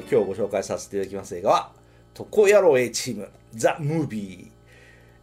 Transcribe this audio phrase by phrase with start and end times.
[0.00, 1.72] 今日ご紹介させていただきます映画は
[2.14, 4.50] 「特攻野郎 A チームザ・ムービー」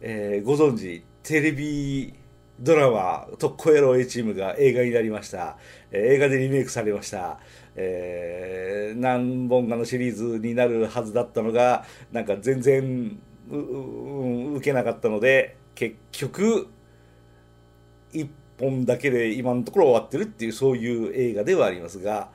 [0.00, 2.14] えーご存知テレビ
[2.60, 5.56] ドラマ「特攻野郎 A チーム」が映画になりました、
[5.90, 7.38] えー映画でリメイクされました、
[7.76, 13.18] えー何本かのシリーズになるはずだったのがなんか全然
[13.50, 16.68] うう受けなかったので結局
[18.12, 22.30] 1本だけで今のところ終わってるっていうそういう映画ではありますが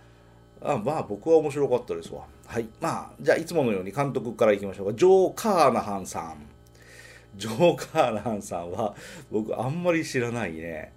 [0.62, 2.24] あまあ僕は面白かったですわ。
[2.54, 2.68] はい。
[2.80, 4.94] まあじゃあいつものように監督からいきましょうか。
[4.94, 6.46] ジョー・カーナハンさん。
[7.36, 8.94] ジョー・カーナハンさんは
[9.32, 10.94] 僕あんまり知らないね。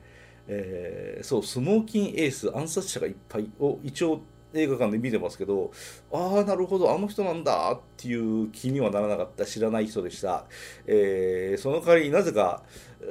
[0.48, 4.20] えーそうスモーキン・エース暗殺者がいっぱいを一応
[4.52, 5.72] 映画館で見てますけど
[6.12, 10.44] ああなるほどあの人なんだっていう気にはならなかった知らない人でした、
[10.86, 12.62] えーその代わりになぜか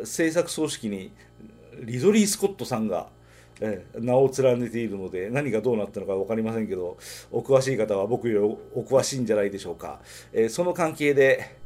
[0.03, 1.12] 制作組織に
[1.84, 3.08] リドリー・スコットさんが、
[3.61, 6.98] えー名を連ねているので何がどうなったのか分かりませんけど
[7.31, 10.00] お詳しい方は僕よりお詳しいんじゃないでしょうか、
[10.34, 11.58] えーその関係で、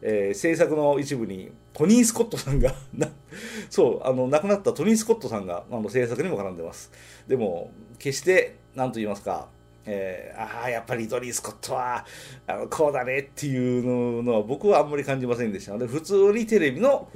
[0.00, 2.74] えー制作の一部にトニー・スコットさんが
[3.70, 6.90] そうあの亡くなったトニー・スコットさんがあの制作にも絡んでます。
[7.26, 9.48] でも決して何と言いますか
[9.84, 12.04] えーああやっぱりリドリー・スコットは
[12.46, 15.72] あのこうだねっていうのは僕はあんまり感じませんでした。
[15.72, 17.08] ので普通にテレビの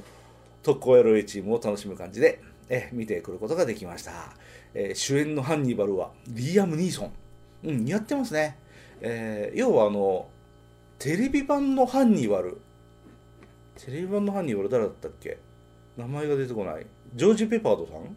[0.63, 4.11] 特攻 LA チームを楽しむ感じで、え見てくることができました、
[4.73, 7.11] えー主演のハンニバルはリアム・ニーソン、
[7.63, 8.57] うん、似合ってますね、
[9.01, 10.27] えー要はあの
[10.99, 12.59] テレビ版のハンニバル。
[13.75, 15.37] テレビ版のハンニバル誰だったっけ？
[15.95, 16.87] 名前が出てこない。
[17.13, 18.15] ジョージ・ペパードさん？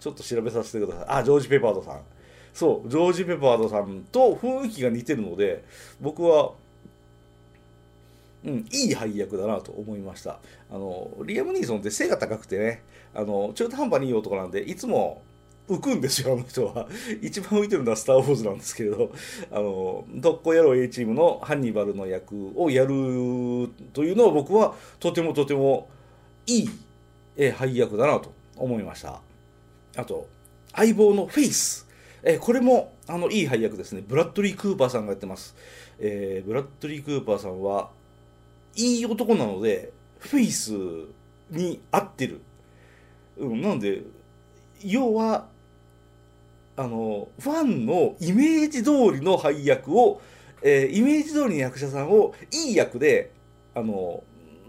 [0.00, 1.18] ちょっと調べさせてください。
[1.18, 2.00] あジョージ・ペパードさん。
[2.52, 5.64] そうジョージ・ペパードさんと雰囲気が似てるので
[6.00, 6.54] 僕は
[8.44, 10.38] うん、いい配役だなと思いました。
[10.70, 12.82] あのリアム・ニーソンって背が高くてね
[13.14, 15.22] あの中途半端にいい男なんでいつも
[15.66, 16.88] 浮くんですよあの人は。
[17.22, 19.10] 一番浮いてるのは「スター・ウォーズ」なんですけれど
[19.50, 22.88] あの特攻野郎 A チームのハンニバルの役をやる
[23.92, 25.88] というのは僕はとてもとても
[26.46, 26.70] いい
[27.36, 29.20] え配役だなと思いました。
[29.96, 30.28] あと
[30.72, 31.84] 相棒のフェイス。
[32.26, 34.02] えこれもあのいい配役ですね。
[34.06, 35.54] ブラッドリー・クーパーさんがやってます、
[35.98, 37.90] えーブラッドリー・クーパーさんは
[38.76, 40.72] いい男なのでフェイス
[41.50, 42.40] に合ってる、
[43.36, 44.02] うん、なので
[44.82, 45.46] 要は
[46.76, 50.20] あのファンのイメージ通りの配役を、
[50.62, 53.30] えーイメージ通りの役者さんをいい役で
[53.74, 54.24] あの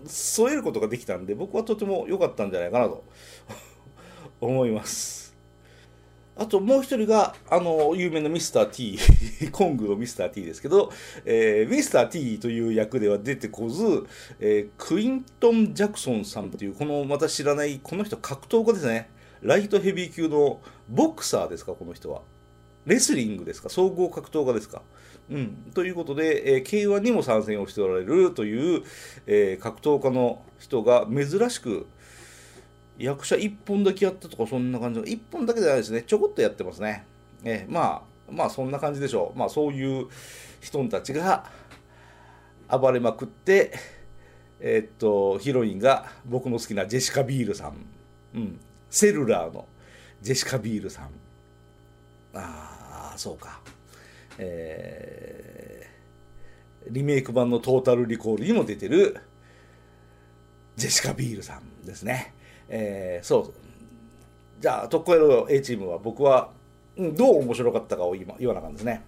[0.05, 3.03] 添えることができたんで僕はとても良かったんじゃないかなと
[4.39, 5.25] 思います。
[6.38, 9.00] あともう一人があの有名なミスター T
[9.51, 10.91] コングのミスター T ですけど、
[11.23, 14.03] えーミスター T という役では出てこず、
[14.40, 19.09] えークイントン・ジャクソンさんというこのまた知らないこの人格闘家ですね。
[19.41, 20.59] ライトヘビー級の
[20.90, 22.22] ボクサーですかこの人は。
[22.85, 24.81] レスリングですか総合格闘家ですか。
[25.29, 28.84] うん、ということで、えー K1 にも参戦をしておられるという、
[29.25, 31.88] えー格闘家の人が珍しく
[32.97, 36.03] 役者1本だけやったとかそんな感じの1本だけじゃないですね。
[36.03, 37.06] ちょこっとやってますね、
[37.44, 39.38] えーまあまあそんな感じでしょう。
[39.38, 40.07] まあそういう
[40.61, 41.51] 人たちが
[42.69, 43.73] 暴れまくって
[44.59, 47.75] えーっとヒロインが僕の好きなジェシカ・ビールさん、
[48.34, 49.67] うん、セルラーの
[50.22, 51.05] ジェシカ・ビールさん。
[52.34, 53.59] ああそうか。
[54.38, 55.95] えー
[56.88, 59.17] リメイク版のトータルリコールにも出てる
[60.75, 62.34] ジェシカ・ビールさんですね。
[62.70, 63.53] えーそう。
[64.59, 66.52] じゃあ、特攻野郎 A チームは僕は、
[66.98, 69.03] うんどう面白かったかを今言わなあかんですね。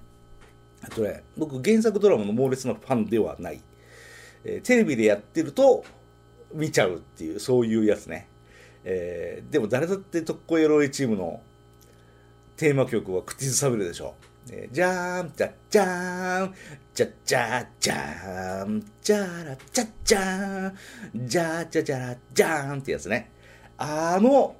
[0.83, 3.61] えっとね、僕原作ドラマの猛烈なファンではない。
[4.43, 5.83] えーテレビでやってると
[6.53, 8.27] 見ちゃうっていう、そういうやつね。
[8.83, 11.41] えーでも誰だって特攻野郎 A チームの
[12.57, 14.15] テーマ曲は口ずさめるでしょ
[14.49, 14.51] う。
[14.51, 16.53] えーじゃーん、じゃっじゃーん、
[16.93, 20.69] じゃっじゃーじゃーん、じゃらじゃっじゃー
[21.23, 23.31] ん、じゃじゃじゃらじゃーんってやつね。
[23.77, 24.55] あの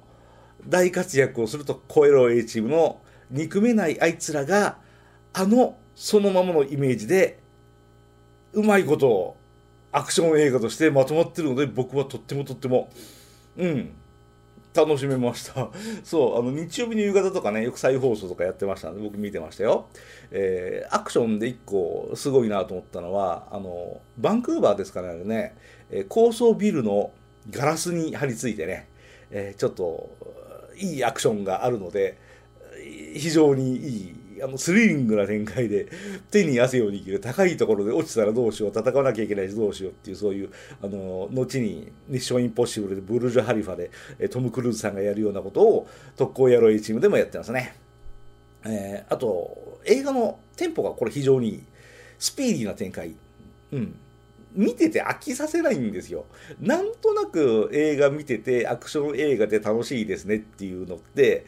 [0.66, 3.00] 大活躍をすると、コエロ A チームの
[3.30, 4.78] 憎めないあいつらが、
[5.32, 7.38] あのそのままのイメージで、
[8.52, 9.36] うまいことを
[9.92, 12.90] アクション映画としてまとまってるので、僕はとってもとっても、
[13.56, 13.92] うん、
[14.74, 15.70] 楽しめました。
[16.04, 19.88] そう、あの日曜日の夕方とかね、よく再放送とかやってましたので、僕見てましたよ。
[20.30, 25.56] えーアクションで一個すごいなと思ったのは、あの、バンクーバーですかね、あれね、
[25.90, 27.10] えー高層ビルの
[27.50, 28.88] ガラスに張り付いてね、
[29.30, 30.10] えーちょっと
[30.76, 32.16] いいアクションがあるので、
[33.14, 35.88] 非常にいい、あのスリリングな展開で、
[36.30, 43.90] 手に汗を握る、高いところで落ちたらどうしよう、戦わなきゃいけないしどうしようっていう、そういう、あの、後にミッションインポッシブルでブルージュ・ハリファで、
[44.28, 47.74] トム・クルーズさんがやるようなことを、特攻野郎 A チームでもやってますね。
[48.64, 51.62] えーあと、映画のテンポがこれ非常にいい。
[52.18, 53.14] スピーディーな展開。
[53.72, 53.94] うん。
[54.54, 56.24] 見てて飽きさせないんですよ。
[56.60, 61.46] なんとなく映画見ててアクション映画で楽しいですねっていうのって、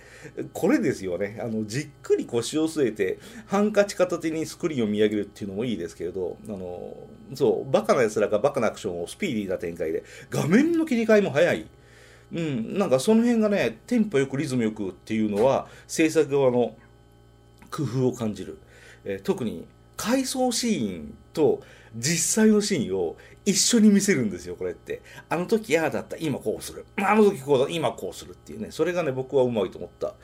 [0.52, 1.41] これですよね。
[1.43, 6.97] あの、じっくり腰を据えて、ハンカチ片手にスクリーンを見上げるっていうのもいいですけれど、あの、
[7.35, 11.67] そう、バカな奴らがバカなアクションをスピーディーな展開で、画面の切り替えも早い。
[12.32, 16.76] うん、なんかその辺がね、テンポよくリズムよくっていうのは、制作側の
[17.70, 18.58] 工夫を感じる。
[19.05, 19.67] えー、特に
[20.00, 21.61] 回想シーンと
[21.94, 25.02] 実際のシーンを一緒に見せるんですよ、これって。
[25.29, 26.87] あの時ああだった、今こうする。
[26.97, 28.69] あの時こうだ、今こうするっていうね。
[28.70, 30.14] それがね、僕はうまいと思った。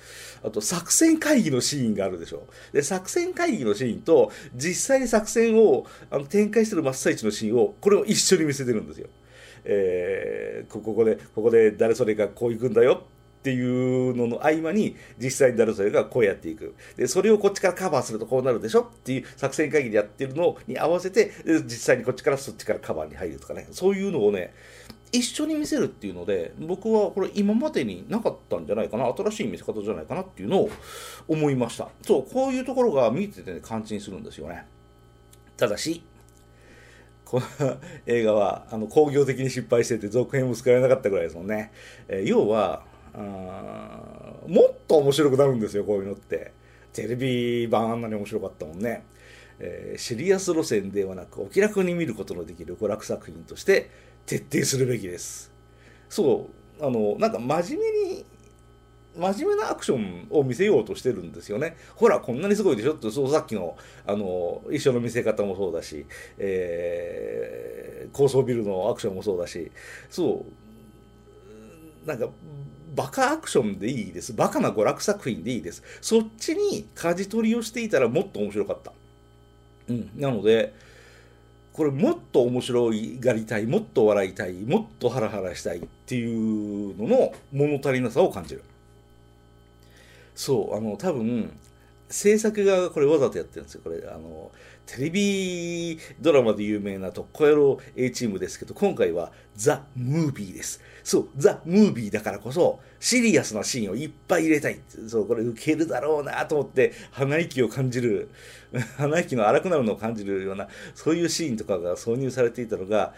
[0.43, 2.45] あと、作戦会議のシーンがあるでしょ。
[2.73, 9.09] で、作戦会議のシーンと、実際に作戦をあの展開してる真っ最中のシーンを、これを一緒に見せてるんですよ。
[9.65, 13.05] えー、ここで、ここで誰それがこう行くんだよ
[13.47, 16.75] っていうのの合間に実際に誰それがこうやっていく。
[16.97, 18.81] でそれをこっちからカバーするとこうなるでしょ？
[18.81, 21.31] っていう作戦会議でやってるのに合わせて
[21.65, 23.69] 実際にこっちからそっちからカバーに入るとかね。
[23.71, 24.53] そういうのをね
[25.13, 29.07] 一緒に見せるっていうので僕はこれ今までになかったんじゃないかな。
[29.13, 30.71] 新しい見せ方じゃないかなっていうのを
[31.29, 31.87] 思いました。
[32.05, 34.67] そうこういうところが見ててね感心するんですよね。
[35.57, 36.03] ただし
[37.25, 37.77] この
[38.07, 41.73] 映画はあの工業的に失敗してて続編も使えなかったぐらいですもんね、
[42.09, 42.85] えー、要は
[43.17, 46.53] あもっと面白くなるんですよこういうのって。
[46.97, 49.05] テレビ版あんなに面白かったもんね、
[49.59, 53.91] えー、シリアス路線ではなくお気楽に見ることのできる娯楽作品として
[54.25, 55.53] 徹底するべきです。
[56.09, 56.49] そ
[56.81, 56.85] う。
[56.85, 58.25] あのなんか真面目に
[59.15, 61.77] 真面目なアクションを見せようとしてるんですよね。
[61.97, 63.77] ほら、こんなにすごいでしょって、そうさっきの、
[64.07, 66.05] あの、一緒の見せ方もそうだし、
[66.37, 69.73] えー、高層ビルのアクションもそうだし、
[70.11, 70.45] そ
[72.05, 72.29] う、なんか、
[72.97, 74.33] バカアクションでいいです。
[74.33, 75.83] バカな娯楽作品でいいです。
[76.01, 78.93] そっちに舵取りをしていたらもっと面白かった。
[79.89, 80.11] うん。
[80.17, 80.73] なので、
[81.75, 88.63] これもっと面白いがりたい、もっと笑いたい、もっとハラハラしたいっていうのの物足りなさを感じる。
[90.35, 91.53] そう、あの、多分、
[92.09, 93.81] 制作側がこれわざとやってるんですよ。
[93.83, 94.53] これ、あの、
[94.87, 100.81] テレビドラマで有名な特攻野郎 A チームですけど、今回はザ・ムービーです。
[101.03, 104.81] そう、ザ・ムービーだからこそ、シリアスなシーンをいっぱい入れたい。
[105.09, 108.29] そう、これ受けるだろうなと思って、鼻息を感じる、
[108.97, 113.13] 鼻息の荒くなるのを感じるような、そういうシーンとかが挿入されていたのが、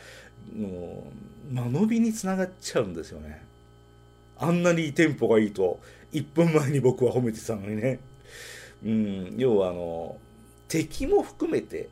[0.57, 1.13] も
[1.51, 3.43] う、間延びにつながっちゃうんですよね。
[4.39, 5.81] あんなにテンポがいいと、
[6.13, 8.01] 1分前に僕は褒めてたのにね。
[8.85, 10.17] うん、要はあの、
[10.69, 11.89] 敵も含めて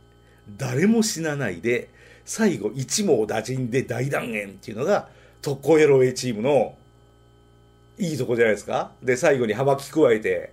[0.56, 1.88] 誰も死なないで、
[2.24, 5.08] 最後一網打尽で大断言っていうのが
[5.42, 6.76] 特攻野郎 A チームの
[7.98, 8.92] いいとこじゃないですか？
[9.02, 10.52] で、最後に葉巻加えて、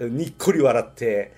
[0.00, 1.34] にっこり笑って、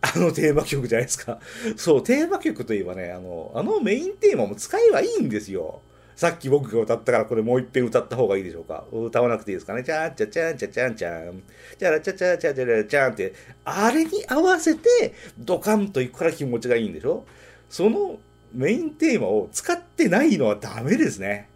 [0.00, 1.40] あのテーマ曲じゃないですか？
[1.76, 5.80] そう、テーマ曲といえばね、あの、あのメインテーマも使えばいいんですよ。
[6.14, 11.42] さっき僕が歌ったからこれもう一遍歌った方がいいでしょうか歌わなくていいですかねチャンチャチャンチャチャンチャン。
[11.78, 17.24] チャラチャチャチャチャチャチャンって、あれに合わせてドカンといくから気持ちがいいんでしょ？
[17.68, 18.18] その
[18.52, 21.48] メインテーマを使ってないのはダメですね。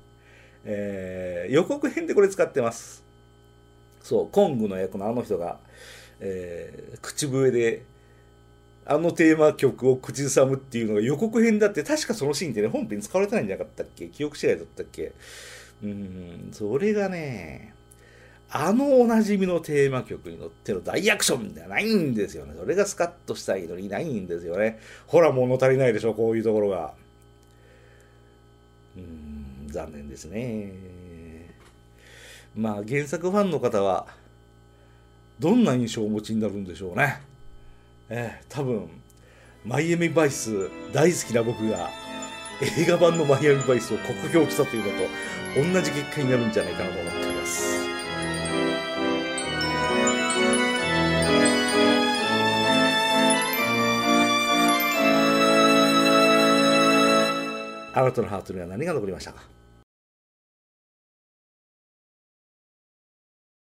[0.64, 3.04] えー、予告編でこれ使ってます。
[4.02, 5.58] そう、コングの役のあの人が、
[6.20, 7.82] えー、口笛で
[8.88, 14.06] あのテーマ曲を口ずさむっていうのが予告編だって確かそのシーンってね本編使われてないんじゃなかったっけ？
[14.06, 15.12] 記憶違いだったっけ？
[15.82, 17.74] うんそれがね
[18.48, 22.54] あのおなじみのテーマ曲に乗ってる大アクションではないんですよね。
[22.56, 24.78] それがスカッとしたいのにないんですよね。
[25.08, 26.94] ほら物足りないでしょこういうところが。
[28.96, 30.72] うん残念ですね。
[32.54, 34.06] まあ原作ファンの方は
[35.40, 37.20] どんな印象をお持ちになるんでしょうね。
[38.08, 38.88] えー、多分
[39.64, 41.90] マイアミバイス大好きな僕が
[42.78, 47.84] 映画版のマイアミバイスを酷評したというのと同じ結果になるんじゃないかなと思っております。
[57.92, 59.55] あなたのハートには何が残りましたか？